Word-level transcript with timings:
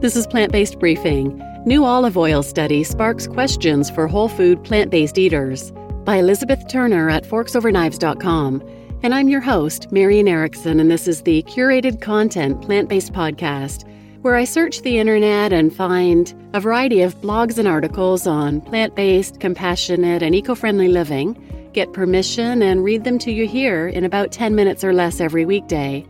This 0.00 0.14
is 0.14 0.26
Plant 0.26 0.52
Based 0.52 0.78
Briefing. 0.78 1.42
New 1.64 1.86
olive 1.86 2.18
oil 2.18 2.42
study 2.42 2.84
sparks 2.84 3.26
questions 3.26 3.88
for 3.88 4.06
whole 4.06 4.28
food 4.28 4.62
plant 4.62 4.90
based 4.90 5.16
eaters 5.16 5.72
by 6.04 6.16
Elizabeth 6.16 6.68
Turner 6.68 7.08
at 7.08 7.24
forksoverknives.com. 7.24 8.62
And 9.02 9.14
I'm 9.14 9.30
your 9.30 9.40
host, 9.40 9.90
Marian 9.90 10.28
Erickson, 10.28 10.80
and 10.80 10.90
this 10.90 11.08
is 11.08 11.22
the 11.22 11.42
curated 11.44 12.02
content 12.02 12.60
plant 12.60 12.90
based 12.90 13.14
podcast 13.14 13.90
where 14.20 14.34
I 14.34 14.44
search 14.44 14.82
the 14.82 14.98
internet 14.98 15.54
and 15.54 15.74
find 15.74 16.34
a 16.52 16.60
variety 16.60 17.00
of 17.00 17.18
blogs 17.22 17.56
and 17.56 17.66
articles 17.66 18.26
on 18.26 18.60
plant 18.60 18.94
based, 18.94 19.40
compassionate, 19.40 20.22
and 20.22 20.34
eco 20.34 20.54
friendly 20.54 20.88
living, 20.88 21.70
get 21.72 21.94
permission, 21.94 22.60
and 22.60 22.84
read 22.84 23.04
them 23.04 23.18
to 23.20 23.32
you 23.32 23.46
here 23.46 23.88
in 23.88 24.04
about 24.04 24.30
10 24.30 24.54
minutes 24.54 24.84
or 24.84 24.92
less 24.92 25.22
every 25.22 25.46
weekday. 25.46 26.06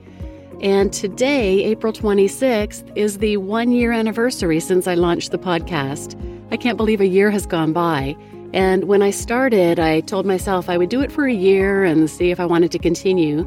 And 0.60 0.92
today, 0.92 1.64
April 1.64 1.92
26th, 1.92 2.90
is 2.96 3.18
the 3.18 3.36
one 3.36 3.72
year 3.72 3.92
anniversary 3.92 4.58
since 4.58 4.86
I 4.86 4.94
launched 4.94 5.30
the 5.30 5.38
podcast. 5.38 6.18
I 6.50 6.56
can't 6.56 6.78
believe 6.78 7.00
a 7.00 7.06
year 7.06 7.30
has 7.30 7.46
gone 7.46 7.72
by. 7.74 8.16
And 8.54 8.84
when 8.84 9.02
I 9.02 9.10
started, 9.10 9.78
I 9.78 10.00
told 10.00 10.24
myself 10.24 10.70
I 10.70 10.78
would 10.78 10.88
do 10.88 11.02
it 11.02 11.12
for 11.12 11.26
a 11.26 11.32
year 11.32 11.84
and 11.84 12.08
see 12.08 12.30
if 12.30 12.40
I 12.40 12.46
wanted 12.46 12.72
to 12.72 12.78
continue. 12.78 13.44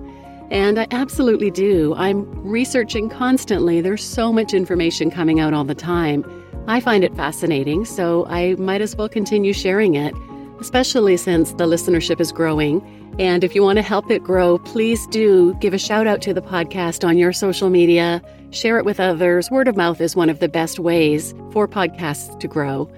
And 0.52 0.80
I 0.80 0.88
absolutely 0.92 1.50
do. 1.50 1.96
I'm 1.96 2.26
researching 2.48 3.10
constantly. 3.10 3.82
There's 3.82 4.04
so 4.04 4.32
much 4.32 4.54
information 4.54 5.10
coming 5.10 5.40
out 5.40 5.54
all 5.54 5.64
the 5.64 5.76
time. 5.76 6.24
I 6.68 6.80
find 6.80 7.04
it 7.04 7.16
fascinating, 7.16 7.86
so 7.86 8.28
I 8.28 8.54
might 8.56 8.82
as 8.82 8.96
well 8.96 9.10
continue 9.10 9.54
sharing 9.54 9.96
it, 9.96 10.14
especially 10.60 11.18
since 11.18 11.52
the 11.54 11.66
listenership 11.66 12.20
is 12.20 12.32
growing. 12.32 12.82
And 13.20 13.44
if 13.44 13.54
you 13.54 13.64
want 13.64 13.78
to 13.78 13.82
help 13.82 14.10
it 14.10 14.24
grow, 14.24 14.60
please 14.60 15.06
do 15.08 15.54
give 15.56 15.74
a 15.74 15.78
shout 15.78 16.08
out 16.08 16.22
to 16.22 16.34
the 16.34 16.42
podcast 16.42 17.08
on 17.08 17.18
your 17.18 17.34
social 17.34 17.70
media, 17.70 18.22
share 18.52 18.78
it 18.78 18.86
with 18.86 19.00
others. 19.00 19.52
Word 19.52 19.68
of 19.68 19.76
mouth 19.76 20.00
is 20.00 20.16
one 20.16 20.30
of 20.30 20.40
the 20.40 20.48
best 20.48 20.80
ways 20.80 21.34
for 21.52 21.68
podcasts 21.68 22.40
to 22.40 22.48
grow. 22.48 22.90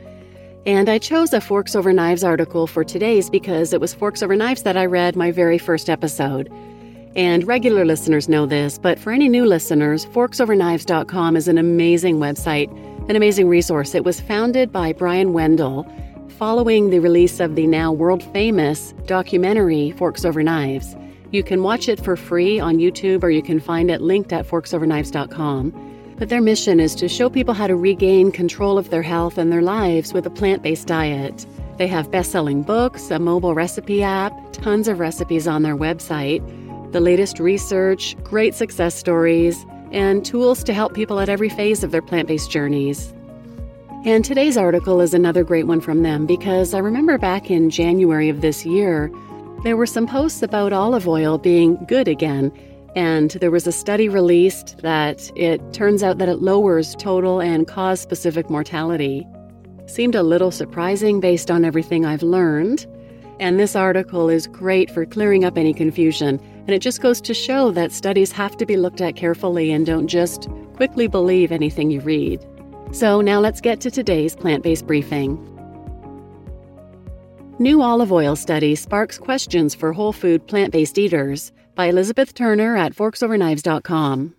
And 0.65 0.89
I 0.89 0.99
chose 0.99 1.33
a 1.33 1.41
Forks 1.41 1.75
Over 1.75 1.91
Knives 1.91 2.23
article 2.23 2.67
for 2.67 2.83
today's 2.83 3.31
because 3.31 3.73
it 3.73 3.81
was 3.81 3.95
Forks 3.95 4.21
Over 4.21 4.35
Knives 4.35 4.61
that 4.61 4.77
I 4.77 4.85
read 4.85 5.15
my 5.15 5.31
very 5.31 5.57
first 5.57 5.89
episode. 5.89 6.51
And 7.15 7.45
regular 7.47 7.83
listeners 7.83 8.29
know 8.29 8.45
this, 8.45 8.77
but 8.77 8.99
for 8.99 9.11
any 9.11 9.27
new 9.27 9.45
listeners, 9.45 10.05
forksoverknives.com 10.05 11.35
is 11.35 11.47
an 11.47 11.57
amazing 11.57 12.17
website, 12.17 12.69
an 13.09 13.15
amazing 13.15 13.49
resource. 13.49 13.95
It 13.95 14.05
was 14.05 14.21
founded 14.21 14.71
by 14.71 14.93
Brian 14.93 15.33
Wendell 15.33 15.91
following 16.41 16.89
the 16.89 16.97
release 16.97 17.39
of 17.39 17.53
the 17.53 17.67
now 17.67 17.91
world 17.91 18.23
famous 18.33 18.95
documentary 19.05 19.91
Forks 19.91 20.25
Over 20.25 20.41
Knives. 20.41 20.95
You 21.29 21.43
can 21.43 21.61
watch 21.61 21.87
it 21.87 22.03
for 22.03 22.15
free 22.15 22.59
on 22.59 22.77
YouTube 22.77 23.21
or 23.21 23.29
you 23.29 23.43
can 23.43 23.59
find 23.59 23.91
it 23.91 24.01
linked 24.01 24.33
at 24.33 24.47
forksoverknives.com. 24.47 26.15
But 26.17 26.29
their 26.29 26.41
mission 26.41 26.79
is 26.79 26.95
to 26.95 27.07
show 27.07 27.29
people 27.29 27.53
how 27.53 27.67
to 27.67 27.75
regain 27.75 28.31
control 28.31 28.79
of 28.79 28.89
their 28.89 29.03
health 29.03 29.37
and 29.37 29.51
their 29.51 29.61
lives 29.61 30.13
with 30.13 30.25
a 30.25 30.31
plant 30.31 30.63
based 30.63 30.87
diet. 30.87 31.45
They 31.77 31.85
have 31.85 32.09
best 32.09 32.31
selling 32.31 32.63
books, 32.63 33.11
a 33.11 33.19
mobile 33.19 33.53
recipe 33.53 34.01
app, 34.01 34.33
tons 34.51 34.87
of 34.87 34.97
recipes 34.97 35.47
on 35.47 35.61
their 35.61 35.77
website 35.77 36.41
the 36.91 36.99
latest 36.99 37.39
research, 37.39 38.17
great 38.23 38.55
success 38.55 38.95
stories, 38.95 39.63
and 39.91 40.25
tools 40.25 40.63
to 40.63 40.73
help 40.73 40.95
people 40.95 41.19
at 41.19 41.29
every 41.29 41.49
phase 41.49 41.83
of 41.83 41.91
their 41.91 42.01
plant 42.01 42.27
based 42.27 42.49
journeys. 42.49 43.13
And 44.03 44.25
today's 44.25 44.57
article 44.57 44.99
is 44.99 45.13
another 45.13 45.43
great 45.43 45.67
one 45.67 45.79
from 45.79 46.01
them 46.01 46.25
because 46.25 46.73
I 46.73 46.79
remember 46.79 47.19
back 47.19 47.51
in 47.51 47.69
January 47.69 48.29
of 48.29 48.41
this 48.41 48.65
year, 48.65 49.11
there 49.63 49.77
were 49.77 49.85
some 49.85 50.07
posts 50.07 50.41
about 50.41 50.73
olive 50.73 51.07
oil 51.07 51.37
being 51.37 51.77
good 51.85 52.07
again. 52.07 52.51
And 52.95 53.29
there 53.31 53.51
was 53.51 53.67
a 53.67 53.71
study 53.71 54.09
released 54.09 54.79
that 54.79 55.31
it 55.35 55.61
turns 55.71 56.01
out 56.01 56.17
that 56.17 56.29
it 56.29 56.41
lowers 56.41 56.95
total 56.95 57.39
and 57.39 57.67
cause 57.67 58.01
specific 58.01 58.49
mortality. 58.49 59.27
Seemed 59.85 60.15
a 60.15 60.23
little 60.23 60.49
surprising 60.49 61.19
based 61.19 61.51
on 61.51 61.63
everything 61.63 62.03
I've 62.03 62.23
learned. 62.23 62.87
And 63.39 63.59
this 63.59 63.75
article 63.75 64.29
is 64.29 64.47
great 64.47 64.89
for 64.89 65.05
clearing 65.05 65.45
up 65.45 65.59
any 65.59 65.75
confusion 65.75 66.39
and 66.61 66.71
it 66.71 66.79
just 66.79 67.01
goes 67.01 67.21
to 67.21 67.35
show 67.35 67.69
that 67.71 67.91
studies 67.91 68.31
have 68.31 68.57
to 68.57 68.65
be 68.65 68.77
looked 68.77 69.01
at 69.01 69.15
carefully 69.15 69.71
and 69.71 69.85
don't 69.85 70.07
just 70.07 70.47
quickly 70.75 71.07
believe 71.07 71.51
anything 71.51 71.91
you 71.91 72.01
read. 72.01 72.43
So 72.91 73.21
now 73.21 73.39
let's 73.39 73.61
get 73.61 73.79
to 73.81 73.91
today's 73.91 74.35
plant 74.35 74.63
based 74.63 74.85
briefing. 74.85 75.47
New 77.57 77.81
olive 77.81 78.11
oil 78.11 78.35
study 78.35 78.75
sparks 78.75 79.17
questions 79.17 79.73
for 79.75 79.93
whole 79.93 80.11
food 80.11 80.45
plant 80.47 80.73
based 80.73 80.97
eaters 80.97 81.51
by 81.75 81.85
Elizabeth 81.85 82.33
Turner 82.33 82.75
at 82.75 82.93
forksoverknives.com. 82.93 84.35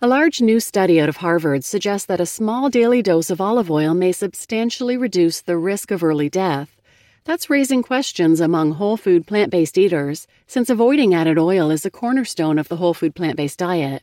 A 0.00 0.06
large 0.06 0.40
new 0.40 0.60
study 0.60 1.00
out 1.00 1.08
of 1.08 1.16
Harvard 1.16 1.64
suggests 1.64 2.06
that 2.06 2.20
a 2.20 2.26
small 2.26 2.70
daily 2.70 3.02
dose 3.02 3.28
of 3.28 3.40
olive 3.40 3.70
oil 3.70 3.92
may 3.92 4.12
substantially 4.12 4.96
reduce 4.96 5.40
the 5.40 5.58
risk 5.58 5.90
of 5.90 6.02
early 6.02 6.30
death. 6.30 6.80
That's 7.24 7.50
raising 7.50 7.82
questions 7.82 8.40
among 8.40 8.72
whole 8.72 8.96
food 8.96 9.26
plant 9.26 9.50
based 9.50 9.76
eaters, 9.76 10.26
since 10.46 10.70
avoiding 10.70 11.14
added 11.14 11.38
oil 11.38 11.70
is 11.70 11.84
a 11.84 11.90
cornerstone 11.90 12.58
of 12.58 12.68
the 12.68 12.76
whole 12.76 12.94
food 12.94 13.14
plant 13.14 13.36
based 13.36 13.58
diet. 13.58 14.02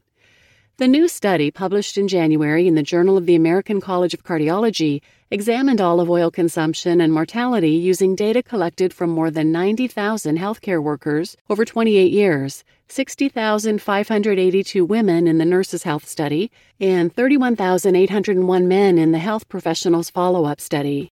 The 0.78 0.88
new 0.88 1.08
study, 1.08 1.52
published 1.52 1.98
in 1.98 2.08
January 2.08 2.66
in 2.68 2.74
the 2.76 2.82
Journal 2.82 3.18
of 3.18 3.28
the 3.28 3.36
American 3.36 3.82
College 3.82 4.16
of 4.16 4.24
Cardiology, 4.24 5.02
examined 5.30 5.80
olive 5.80 6.10
oil 6.10 6.32
consumption 6.32 7.02
and 7.02 7.14
mortality 7.14 7.72
using 7.72 8.16
data 8.16 8.42
collected 8.42 8.92
from 8.94 9.12
more 9.12 9.30
than 9.30 9.52
90,000 9.52 10.40
healthcare 10.40 10.82
workers 10.82 11.38
over 11.50 11.66
28 11.66 12.12
years, 12.12 12.64
60,582 12.88 14.84
women 14.84 15.28
in 15.28 15.38
the 15.38 15.46
Nurses' 15.46 15.84
Health 15.84 16.08
Study, 16.08 16.50
and 16.80 17.14
31,801 17.14 18.68
men 18.68 18.98
in 18.98 19.12
the 19.12 19.20
Health 19.20 19.48
Professionals 19.50 20.10
Follow 20.10 20.46
Up 20.46 20.60
Study. 20.60 21.12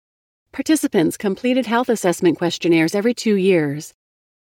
Participants 0.52 1.16
completed 1.16 1.64
health 1.64 1.88
assessment 1.88 2.36
questionnaires 2.36 2.94
every 2.94 3.14
two 3.14 3.36
years. 3.36 3.94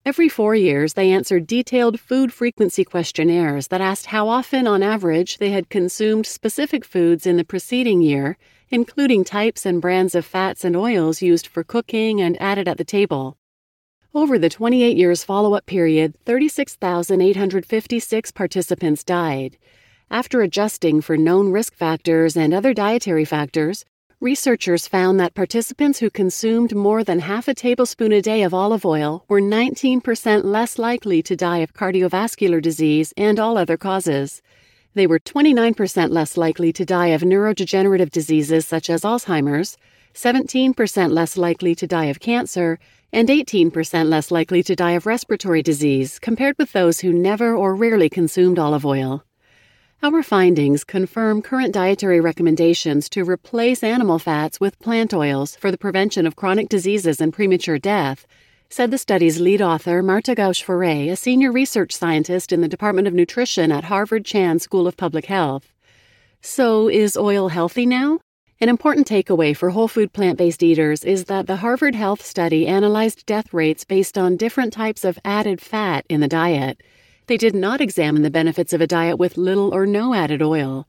Every 0.03 0.29
four 0.29 0.55
years, 0.55 0.93
they 0.93 1.11
answered 1.11 1.45
detailed 1.45 1.99
food 1.99 2.33
frequency 2.33 2.83
questionnaires 2.83 3.67
that 3.67 3.81
asked 3.81 4.07
how 4.07 4.29
often, 4.29 4.65
on 4.65 4.81
average, 4.81 5.37
they 5.37 5.51
had 5.51 5.69
consumed 5.69 6.25
specific 6.25 6.83
foods 6.83 7.27
in 7.27 7.37
the 7.37 7.43
preceding 7.43 8.01
year, 8.01 8.35
including 8.71 9.23
types 9.23 9.63
and 9.63 9.79
brands 9.79 10.15
of 10.15 10.25
fats 10.25 10.65
and 10.65 10.75
oils 10.75 11.21
used 11.21 11.45
for 11.45 11.63
cooking 11.63 12.19
and 12.19 12.41
added 12.41 12.67
at 12.67 12.79
the 12.79 12.83
table. 12.83 13.37
Over 14.11 14.39
the 14.39 14.49
28 14.49 14.97
years 14.97 15.23
follow 15.23 15.53
up 15.53 15.67
period, 15.67 16.15
36,856 16.25 18.31
participants 18.31 19.03
died. 19.03 19.55
After 20.09 20.41
adjusting 20.41 21.01
for 21.01 21.15
known 21.15 21.51
risk 21.51 21.75
factors 21.75 22.35
and 22.35 22.55
other 22.55 22.73
dietary 22.73 23.23
factors, 23.23 23.85
Researchers 24.21 24.87
found 24.87 25.19
that 25.19 25.33
participants 25.33 25.97
who 25.97 26.11
consumed 26.11 26.75
more 26.75 27.03
than 27.03 27.21
half 27.21 27.47
a 27.47 27.55
tablespoon 27.55 28.11
a 28.11 28.21
day 28.21 28.43
of 28.43 28.53
olive 28.53 28.85
oil 28.85 29.25
were 29.27 29.41
19% 29.41 30.43
less 30.43 30.77
likely 30.77 31.23
to 31.23 31.35
die 31.35 31.57
of 31.57 31.73
cardiovascular 31.73 32.61
disease 32.61 33.15
and 33.17 33.39
all 33.39 33.57
other 33.57 33.77
causes. 33.77 34.43
They 34.93 35.07
were 35.07 35.17
29% 35.17 36.11
less 36.11 36.37
likely 36.37 36.71
to 36.71 36.85
die 36.85 37.07
of 37.07 37.23
neurodegenerative 37.23 38.11
diseases 38.11 38.67
such 38.67 38.91
as 38.91 39.01
Alzheimer's, 39.01 39.75
17% 40.13 41.09
less 41.09 41.35
likely 41.35 41.73
to 41.73 41.87
die 41.87 42.05
of 42.05 42.19
cancer, 42.19 42.77
and 43.11 43.27
18% 43.27 44.07
less 44.07 44.29
likely 44.29 44.61
to 44.61 44.75
die 44.75 44.91
of 44.91 45.07
respiratory 45.07 45.63
disease 45.63 46.19
compared 46.19 46.59
with 46.59 46.73
those 46.73 46.99
who 46.99 47.11
never 47.11 47.55
or 47.55 47.73
rarely 47.73 48.07
consumed 48.07 48.59
olive 48.59 48.85
oil. 48.85 49.25
Our 50.03 50.23
findings 50.23 50.83
confirm 50.83 51.43
current 51.43 51.75
dietary 51.75 52.19
recommendations 52.19 53.07
to 53.09 53.23
replace 53.23 53.83
animal 53.83 54.17
fats 54.17 54.59
with 54.59 54.79
plant 54.79 55.13
oils 55.13 55.55
for 55.55 55.69
the 55.69 55.77
prevention 55.77 56.25
of 56.25 56.35
chronic 56.35 56.69
diseases 56.69 57.21
and 57.21 57.31
premature 57.31 57.77
death, 57.77 58.25
said 58.67 58.89
the 58.89 58.97
study's 58.97 59.39
lead 59.39 59.61
author, 59.61 60.01
Marta 60.01 60.33
Guasch 60.33 60.65
Ferré, 60.65 61.11
a 61.11 61.15
senior 61.15 61.51
research 61.51 61.91
scientist 61.93 62.51
in 62.51 62.61
the 62.61 62.67
Department 62.67 63.07
of 63.07 63.13
Nutrition 63.13 63.71
at 63.71 63.83
Harvard 63.83 64.25
Chan 64.25 64.57
School 64.57 64.87
of 64.87 64.97
Public 64.97 65.27
Health. 65.27 65.71
So, 66.41 66.87
is 66.87 67.15
oil 67.15 67.49
healthy 67.49 67.85
now? 67.85 68.21
An 68.59 68.69
important 68.69 69.07
takeaway 69.07 69.55
for 69.55 69.69
whole 69.69 69.87
food 69.87 70.13
plant 70.13 70.39
based 70.39 70.63
eaters 70.63 71.03
is 71.03 71.25
that 71.25 71.45
the 71.45 71.57
Harvard 71.57 71.93
Health 71.93 72.25
study 72.25 72.65
analyzed 72.65 73.27
death 73.27 73.53
rates 73.53 73.85
based 73.85 74.17
on 74.17 74.35
different 74.35 74.73
types 74.73 75.05
of 75.05 75.19
added 75.23 75.61
fat 75.61 76.05
in 76.09 76.21
the 76.21 76.27
diet. 76.27 76.81
They 77.31 77.37
did 77.37 77.55
not 77.55 77.79
examine 77.79 78.23
the 78.23 78.29
benefits 78.29 78.73
of 78.73 78.81
a 78.81 78.87
diet 78.87 79.17
with 79.17 79.37
little 79.37 79.73
or 79.73 79.85
no 79.85 80.13
added 80.13 80.41
oil. 80.41 80.85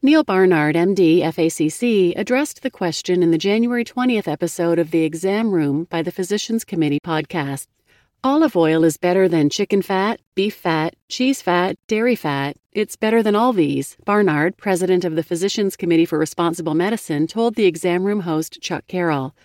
Neal 0.00 0.24
Barnard, 0.24 0.74
MD, 0.74 1.20
FACC, 1.20 2.14
addressed 2.16 2.62
the 2.62 2.70
question 2.70 3.22
in 3.22 3.30
the 3.30 3.36
January 3.36 3.84
20th 3.84 4.26
episode 4.26 4.78
of 4.78 4.90
the 4.90 5.04
Exam 5.04 5.50
Room 5.50 5.84
by 5.90 6.00
the 6.00 6.10
Physicians 6.10 6.64
Committee 6.64 6.98
podcast. 7.04 7.66
Olive 8.24 8.56
oil 8.56 8.84
is 8.84 8.96
better 8.96 9.28
than 9.28 9.50
chicken 9.50 9.82
fat, 9.82 10.18
beef 10.34 10.54
fat, 10.54 10.96
cheese 11.10 11.42
fat, 11.42 11.76
dairy 11.88 12.16
fat. 12.16 12.56
It's 12.72 12.96
better 12.96 13.22
than 13.22 13.36
all 13.36 13.52
these, 13.52 13.98
Barnard, 14.06 14.56
president 14.56 15.04
of 15.04 15.14
the 15.14 15.22
Physicians 15.22 15.76
Committee 15.76 16.06
for 16.06 16.18
Responsible 16.18 16.72
Medicine, 16.72 17.26
told 17.26 17.54
the 17.54 17.66
exam 17.66 18.04
room 18.04 18.20
host 18.20 18.62
Chuck 18.62 18.86
Carroll. 18.88 19.36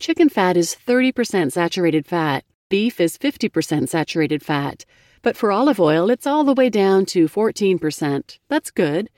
Chicken 0.00 0.28
fat 0.28 0.56
is 0.56 0.74
30% 0.74 1.52
saturated 1.52 2.04
fat, 2.04 2.42
beef 2.68 3.00
is 3.00 3.16
50% 3.16 3.88
saturated 3.88 4.42
fat. 4.42 4.84
But 5.24 5.38
for 5.38 5.50
olive 5.50 5.80
oil, 5.80 6.10
it's 6.10 6.26
all 6.26 6.44
the 6.44 6.52
way 6.52 6.68
down 6.68 7.06
to 7.06 7.28
14%. 7.28 8.38
That's 8.48 8.70
good. 8.70 9.08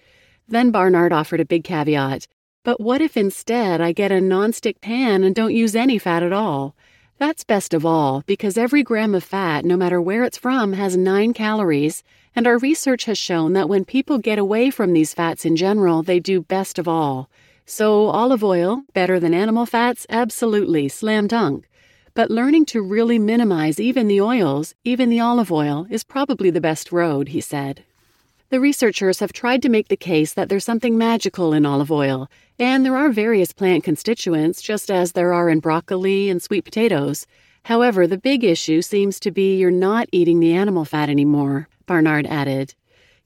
Then 0.47 0.71
Barnard 0.71 1.13
offered 1.13 1.41
a 1.41 1.45
big 1.45 1.65
caveat. 1.65 2.29
But 2.63 2.81
what 2.81 3.01
if 3.01 3.17
instead 3.17 3.81
I 3.81 3.91
get 3.91 4.13
a 4.13 4.21
nonstick 4.21 4.81
pan 4.81 5.25
and 5.25 5.35
don't 5.35 5.53
use 5.53 5.75
any 5.75 5.99
fat 5.99 6.23
at 6.23 6.33
all? 6.33 6.77
That's 7.19 7.43
best 7.43 7.75
of 7.75 7.85
all 7.85 8.23
because 8.25 8.57
every 8.57 8.85
gram 8.85 9.17
of 9.17 9.25
fat, 9.25 9.65
no 9.65 9.77
matter 9.77 10.01
where 10.01 10.23
it's 10.23 10.39
from, 10.39 10.75
has 10.75 10.97
9 10.97 11.35
calories, 11.35 12.05
and 12.37 12.47
our 12.47 12.59
research 12.59 13.07
has 13.07 13.19
shown 13.19 13.55
that 13.55 13.69
when 13.69 13.85
people 13.85 14.19
get 14.19 14.39
away 14.39 14.71
from 14.71 14.93
these 14.93 15.13
fats 15.13 15.45
in 15.45 15.57
general, 15.57 16.05
they 16.05 16.21
do 16.21 16.41
best 16.41 16.79
of 16.79 16.87
all. 16.87 17.29
So, 17.65 18.07
olive 18.11 18.45
oil, 18.45 18.83
better 18.95 19.19
than 19.19 19.35
animal 19.35 19.67
fats? 19.67 20.07
Absolutely, 20.09 20.89
slam 20.89 21.27
dunk. 21.27 21.69
But 22.17 22.31
learning 22.31 22.65
to 22.67 22.81
really 22.81 23.19
minimize 23.19 23.79
even 23.79 24.09
the 24.09 24.23
oils, 24.23 24.75
even 24.85 25.11
the 25.11 25.21
olive 25.21 25.53
oil, 25.53 25.87
is 25.91 26.03
probably 26.03 26.49
the 26.49 26.63
best 26.63 26.91
road, 26.91 27.29
he 27.29 27.43
said. 27.43 27.85
The 28.49 28.59
researchers 28.59 29.21
have 29.21 29.35
tried 29.35 29.61
to 29.61 29.69
make 29.69 29.89
the 29.89 29.99
case 29.99 30.33
that 30.33 30.49
there's 30.49 30.65
something 30.65 30.97
magical 30.97 31.53
in 31.53 31.67
olive 31.67 31.93
oil, 31.93 32.31
and 32.59 32.87
there 32.87 32.97
are 32.97 33.11
various 33.11 33.53
plant 33.53 33.85
constituents, 33.85 34.63
just 34.63 34.91
as 34.91 35.13
there 35.13 35.35
are 35.35 35.51
in 35.51 35.61
broccoli 35.61 36.31
and 36.31 36.43
sweet 36.43 36.65
potatoes. 36.65 37.27
However, 37.65 38.07
the 38.07 38.17
big 38.17 38.45
issue 38.45 38.81
seems 38.81 39.21
to 39.21 39.31
be 39.31 39.59
you're 39.59 39.71
not 39.71 40.09
eating 40.11 40.41
the 40.41 40.55
animal 40.55 40.87
fat 40.87 41.11
anymore, 41.11 41.69
Barnard 41.85 42.27
added. 42.29 42.75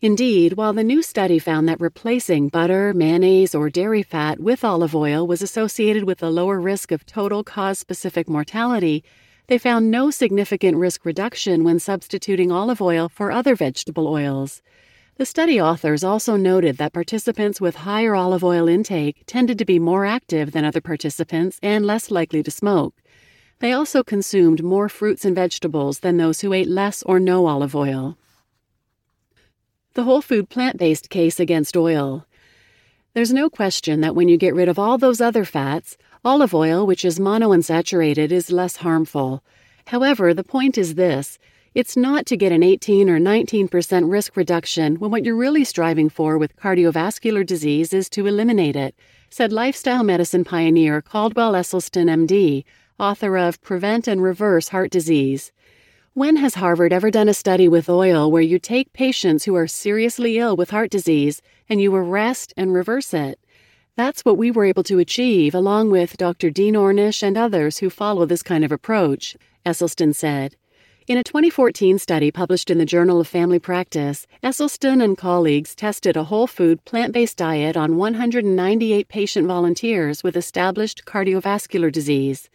Indeed, 0.03 0.55
while 0.55 0.73
the 0.73 0.83
new 0.83 1.03
study 1.03 1.39
found 1.39 1.69
that 1.69 1.79
replacing 1.79 2.49
butter, 2.49 2.95
mayonnaise, 2.95 3.55
or 3.55 3.69
dairy 3.69 4.03
fat 4.03 4.41
with 4.41 4.65
olive 4.65 4.97
oil 4.97 5.27
was 5.27 5.43
associated 5.43 6.05
with 6.05 6.23
a 6.23 6.31
lower 6.31 6.59
risk 6.59 6.91
of 6.91 7.05
total 7.05 7.45
cause 7.45 7.79
specific 7.79 8.27
mortality, 8.27 9.05
they 9.49 9.59
found 9.59 9.91
no 9.91 10.11
significant 10.11 10.79
risk 10.79 11.05
reduction 11.05 11.65
when 11.65 11.79
substituting 11.79 12.51
olive 12.51 12.81
oil 12.81 13.11
for 13.11 13.31
other 13.31 13.55
vegetable 13.55 14.09
oils. 14.09 14.63
The 15.19 15.27
study 15.27 15.61
authors 15.61 16.03
also 16.03 16.35
noted 16.37 16.79
that 16.79 16.95
participants 16.95 17.61
with 17.61 17.77
higher 17.77 18.15
olive 18.15 18.43
oil 18.43 18.69
intake 18.69 19.25
tended 19.27 19.59
to 19.59 19.67
be 19.67 19.79
more 19.79 20.07
active 20.07 20.53
than 20.53 20.65
other 20.65 20.81
participants 20.81 21.59
and 21.63 21.85
less 21.85 22.11
likely 22.11 22.43
to 22.43 22.51
smoke. 22.51 22.95
They 23.59 23.73
also 23.73 24.03
consumed 24.03 24.63
more 24.63 24.89
fruits 24.89 25.27
and 25.27 25.35
vegetables 25.35 25.99
than 25.99 26.17
those 26.17 26.41
who 26.41 26.55
ate 26.55 26.69
less 26.69 27.03
or 27.03 27.21
no 27.21 27.45
olive 27.45 27.77
oil. 27.77 28.17
The 29.95 30.05
whole 30.05 30.23
food 30.23 30.49
plant 30.49 30.79
based 30.79 31.11
case 31.11 31.41
against 31.41 31.77
oil. 31.77 32.25
There's 33.13 33.33
no 33.33 33.51
question 33.51 34.03
that 34.03 34.15
when 34.15 34.29
you 34.29 34.37
get 34.37 34.55
rid 34.55 34.69
of 34.69 34.79
all 34.79 34.99
those 34.99 35.21
other 35.21 35.45
fats, 35.45 35.97
olive 36.25 36.55
oil, 36.55 36.87
which 36.87 37.05
is 37.05 37.19
monounsaturated, 37.19 38.31
is 38.31 38.53
less 38.53 38.77
harmful. 38.77 39.43
However, 39.87 40.33
the 40.33 40.45
point 40.45 40.79
is 40.79 40.95
this 40.95 41.39
it's 41.75 41.97
not 41.97 42.25
to 42.27 42.37
get 42.37 42.53
an 42.53 42.63
18 42.63 43.11
or 43.11 43.19
19% 43.19 44.11
risk 44.11 44.37
reduction 44.37 44.97
when 44.97 45.11
what 45.11 45.25
you're 45.25 45.35
really 45.35 45.65
striving 45.65 46.09
for 46.09 46.39
with 46.39 46.57
cardiovascular 46.57 47.45
disease 47.45 47.93
is 47.93 48.09
to 48.11 48.27
eliminate 48.27 48.77
it, 48.77 48.95
said 49.29 49.53
lifestyle 49.53 50.05
medicine 50.05 50.45
pioneer 50.45 51.03
Caldwell 51.03 51.55
Esselstyn, 51.55 52.09
MD, 52.09 52.65
author 52.99 53.37
of 53.37 53.61
Prevent 53.63 54.07
and 54.07 54.23
Reverse 54.23 54.69
Heart 54.69 54.93
Disease. 54.93 55.51
When 56.15 56.39
has 56.39 56.55
Harvard 56.55 56.93
ever 56.93 57.09
done 57.13 57.29
a 57.29 57.35
study 57.35 57.69
with 57.69 57.89
oil 57.89 58.33
where 58.33 58.43
you 58.43 58.59
take 58.59 58.93
patients 58.93 59.45
who 59.45 59.55
are 59.55 59.69
seriously 59.69 60.39
ill 60.39 60.57
with 60.57 60.71
heart 60.71 60.91
disease 60.91 61.41
and 61.69 61.81
you 61.81 61.95
arrest 61.95 62.53
and 62.57 62.75
reverse 62.75 63.15
it? 63.15 63.39
That's 63.95 64.25
what 64.25 64.37
we 64.37 64.51
were 64.51 64.65
able 64.65 64.83
to 64.83 64.99
achieve, 64.99 65.55
along 65.55 65.93
with 65.93 66.17
Dr. 66.17 66.51
Dean 66.51 66.75
Ornish 66.75 67.23
and 67.23 67.39
others 67.39 67.79
who 67.79 67.91
follow 67.91 68.27
this 68.27 68.43
kind 68.43 68.65
of 68.65 68.73
approach, 68.73 69.37
Esselstyn 69.65 70.13
said. 70.13 70.57
In 71.07 71.17
a 71.17 71.23
2014 71.23 71.97
study 72.01 72.33
published 72.33 72.71
in 72.71 72.79
the 72.79 72.85
Journal 72.85 73.21
of 73.21 73.29
Family 73.29 73.61
Practice, 73.61 74.27
Esselstyn 74.43 75.01
and 75.01 75.17
colleagues 75.17 75.77
tested 75.77 76.17
a 76.17 76.25
whole 76.25 76.49
food, 76.49 76.85
plant 76.85 77.13
based 77.13 77.37
diet 77.37 77.77
on 77.77 77.97
198 77.97 79.07
patient 79.07 79.47
volunteers 79.47 80.25
with 80.25 80.37
established 80.37 81.05
cardiovascular 81.05 81.93
disease. 81.93 82.51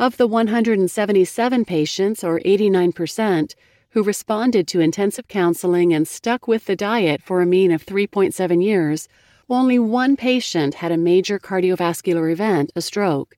Of 0.00 0.16
the 0.16 0.26
177 0.26 1.66
patients, 1.66 2.24
or 2.24 2.40
89%, 2.40 3.54
who 3.90 4.02
responded 4.02 4.66
to 4.68 4.80
intensive 4.80 5.28
counseling 5.28 5.92
and 5.92 6.08
stuck 6.08 6.48
with 6.48 6.64
the 6.64 6.74
diet 6.74 7.20
for 7.22 7.42
a 7.42 7.46
mean 7.46 7.70
of 7.70 7.84
3.7 7.84 8.64
years, 8.64 9.08
only 9.50 9.78
one 9.78 10.16
patient 10.16 10.76
had 10.76 10.90
a 10.90 10.96
major 10.96 11.38
cardiovascular 11.38 12.32
event, 12.32 12.72
a 12.74 12.80
stroke. 12.80 13.36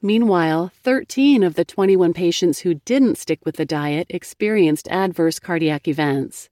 Meanwhile, 0.00 0.72
13 0.82 1.42
of 1.42 1.56
the 1.56 1.66
21 1.66 2.14
patients 2.14 2.60
who 2.60 2.80
didn't 2.86 3.18
stick 3.18 3.44
with 3.44 3.56
the 3.56 3.66
diet 3.66 4.06
experienced 4.08 4.88
adverse 4.88 5.38
cardiac 5.38 5.86
events. 5.86 6.48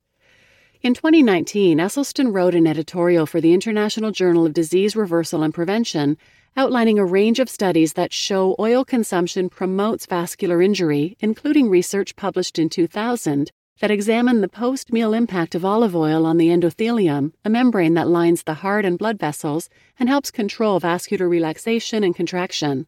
In 0.83 0.93
2019, 0.93 1.79
Esselstyn 1.79 2.35
wrote 2.35 2.55
an 2.55 2.67
editorial 2.67 3.25
for 3.25 3.41
the 3.41 3.55
International 3.55 4.11
Journal 4.11 4.45
of 4.45 4.53
Disease 4.53 4.95
Reversal 4.95 5.43
and 5.43 5.55
Prevention 5.55 6.19
outlining 6.57 6.99
a 6.99 7.05
range 7.05 7.39
of 7.39 7.51
studies 7.51 7.93
that 7.93 8.13
show 8.13 8.57
oil 8.59 8.83
consumption 8.83 9.51
promotes 9.51 10.07
vascular 10.07 10.63
injury, 10.63 11.17
including 11.21 11.69
research 11.69 12.17
published 12.17 12.59
in 12.59 12.71
2000 12.71 13.51
that 13.81 13.91
examined 13.91 14.43
the 14.43 14.49
post 14.49 14.91
meal 14.91 15.13
impact 15.13 15.55
of 15.55 15.65
olive 15.65 15.95
oil 15.95 16.25
on 16.25 16.39
the 16.39 16.49
endothelium, 16.49 17.33
a 17.45 17.51
membrane 17.51 17.93
that 17.93 18.09
lines 18.09 18.45
the 18.45 18.55
heart 18.55 18.87
and 18.87 18.99
blood 18.99 19.19
vessels 19.19 19.69
and 19.99 20.09
helps 20.09 20.31
control 20.31 20.81
vascular 20.81 21.29
relaxation 21.29 22.03
and 22.03 22.17
contraction. 22.17 22.87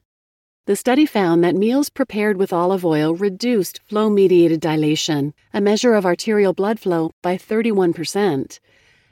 The 0.65 0.77
study 0.77 1.05
found 1.05 1.45
that 1.45 1.55
meals 1.55 1.91
prepared 1.91 2.39
with 2.39 2.53
olive 2.53 2.87
oil 2.87 3.15
reduced 3.15 3.81
flow 3.83 4.09
mediated 4.09 4.61
dilation, 4.61 5.35
a 5.53 5.61
measure 5.61 5.95
of 5.95 6.07
arterial 6.07 6.55
blood 6.55 6.81
flow, 6.81 7.11
by 7.23 7.37
31%. 7.37 8.59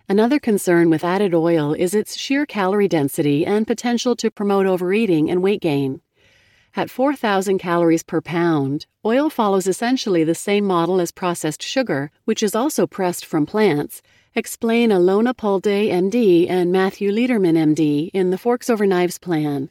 Another 0.08 0.38
concern 0.38 0.88
with 0.88 1.02
added 1.02 1.34
oil 1.34 1.72
is 1.72 1.92
its 1.92 2.16
sheer 2.16 2.46
calorie 2.46 2.86
density 2.86 3.44
and 3.44 3.66
potential 3.66 4.14
to 4.14 4.30
promote 4.30 4.64
overeating 4.64 5.28
and 5.28 5.42
weight 5.42 5.60
gain. 5.60 6.00
At 6.76 6.90
4,000 6.90 7.58
calories 7.58 8.04
per 8.04 8.20
pound, 8.20 8.86
oil 9.04 9.28
follows 9.28 9.66
essentially 9.66 10.22
the 10.22 10.36
same 10.36 10.64
model 10.64 11.00
as 11.00 11.10
processed 11.10 11.60
sugar, 11.60 12.12
which 12.24 12.40
is 12.40 12.54
also 12.54 12.86
pressed 12.86 13.26
from 13.26 13.46
plants, 13.46 14.00
explain 14.36 14.90
Alona 14.90 15.36
Pulde, 15.36 15.64
MD, 15.64 16.48
and 16.48 16.70
Matthew 16.70 17.10
Lederman, 17.10 17.56
MD, 17.56 18.10
in 18.14 18.30
the 18.30 18.38
Forks 18.38 18.70
Over 18.70 18.86
Knives 18.86 19.18
plan. 19.18 19.70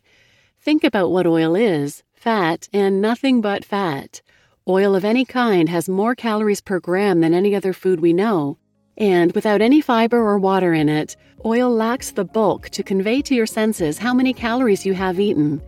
Think 0.60 0.84
about 0.84 1.12
what 1.12 1.26
oil 1.26 1.56
is 1.56 2.04
fat 2.14 2.68
and 2.74 3.02
nothing 3.02 3.40
but 3.40 3.64
fat. 3.64 4.22
Oil 4.68 4.96
of 4.96 5.06
any 5.06 5.24
kind 5.24 5.70
has 5.70 5.88
more 5.88 6.14
calories 6.14 6.60
per 6.60 6.81
gram 6.81 7.22
than 7.22 7.34
any 7.34 7.56
other 7.56 7.72
food 7.72 8.02
we 8.02 8.12
know, 8.12 8.58
and 8.97 9.31
without 9.33 9.62
any 9.62 9.81
fiber 9.81 10.18
or 10.18 10.39
water 10.39 10.74
in 10.74 10.89
it, 10.89 11.15
oil 11.45 11.69
lacks 11.69 12.12
the 12.12 12.25
bulk 12.25 12.69
to 12.69 12.83
convey 12.83 13.21
to 13.21 13.36
your 13.36 13.45
senses 13.45 13.97
how 13.97 14.14
many 14.14 14.33
calories 14.33 14.85
you 14.85 14.94
have 14.94 15.19
eaten. 15.19 15.61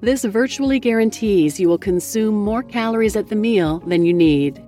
This 0.00 0.24
virtually 0.24 0.80
guarantees 0.80 1.60
you 1.60 1.68
will 1.68 1.78
consume 1.78 2.34
more 2.34 2.62
calories 2.62 3.14
at 3.14 3.28
the 3.28 3.36
meal 3.36 3.78
than 3.80 4.04
you 4.04 4.12
need. 4.12 4.62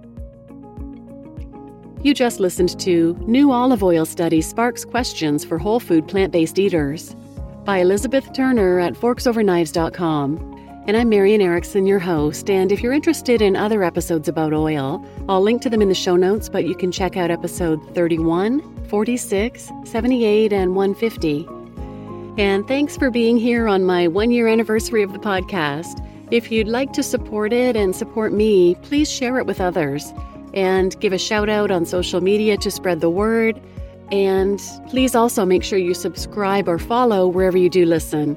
You 2.05 2.15
just 2.15 2.39
listened 2.39 2.79
to 2.81 3.15
New 3.27 3.51
Olive 3.51 3.83
Oil 3.83 4.05
Study 4.05 4.43
Sparks 4.43 4.85
Questions 4.85 5.45
for 5.45 5.59
Whole 5.59 5.81
Food 5.81 6.07
Plant 6.07 6.33
Based 6.33 6.59
Eaters 6.59 7.17
by 7.65 7.79
Elizabeth 7.79 8.33
Turner 8.35 8.79
at 8.79 8.93
forksoverknives.com. 8.93 10.54
And 10.87 10.99
I'm 10.99 11.09
Marian 11.09 11.41
Erickson, 11.41 11.87
your 11.87 11.99
host. 11.99 12.51
And 12.51 12.71
if 12.71 12.83
you're 12.83 12.93
interested 12.93 13.41
in 13.41 13.57
other 13.57 13.83
episodes 13.83 14.29
about 14.29 14.53
oil, 14.53 15.03
I'll 15.31 15.41
link 15.41 15.63
to 15.63 15.71
them 15.71 15.81
in 15.81 15.89
the 15.89 15.95
show 15.95 16.15
notes, 16.15 16.51
but 16.51 16.67
you 16.67 16.75
can 16.75 16.93
check 16.93 17.17
out 17.17 17.31
episode 17.31 17.81
31, 17.95 18.85
46, 18.89 19.71
78, 19.87 20.53
and 20.53 20.77
150. 20.77 21.49
And 22.37 22.69
thanks 22.69 22.99
for 22.99 23.11
being 23.11 23.39
here 23.39 23.67
on 23.67 23.85
my 23.85 24.09
one 24.09 24.31
year 24.31 24.47
anniversary 24.47 25.03
of 25.03 25.15
the 25.15 25.19
podcast. 25.19 26.07
If 26.31 26.53
you'd 26.53 26.69
like 26.69 26.93
to 26.93 27.03
support 27.03 27.55
it 27.55 27.77
and 27.77 27.97
support 27.97 28.35
me, 28.35 28.75
please 28.83 29.11
share 29.11 29.39
it 29.39 29.47
with 29.47 29.63
others 29.63 30.13
and 30.53 31.01
give 31.01 31.15
a 31.15 31.19
shout 31.19 31.49
out 31.49 31.71
on 31.71 31.87
social 31.87 32.21
media 32.21 32.59
to 32.59 32.71
spread 32.71 33.01
the 33.01 33.09
word. 33.09 33.59
And 34.13 34.61
please 34.91 35.15
also 35.15 35.47
make 35.47 35.65
sure 35.65 35.79
you 35.79 35.95
subscribe 35.95 36.69
or 36.69 36.79
follow 36.79 37.27
wherever 37.27 37.57
you 37.57 37.71
do 37.71 37.87
listen. 37.87 38.37